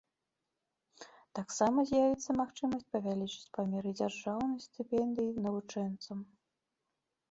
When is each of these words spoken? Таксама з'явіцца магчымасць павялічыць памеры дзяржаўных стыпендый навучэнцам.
Таксама 1.39 1.77
з'явіцца 1.91 2.29
магчымасць 2.41 2.87
павялічыць 2.97 3.51
памеры 3.61 3.89
дзяржаўных 4.03 4.59
стыпендый 4.69 5.29
навучэнцам. 5.49 6.17